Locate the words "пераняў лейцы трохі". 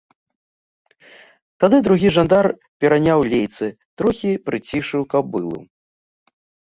2.85-4.31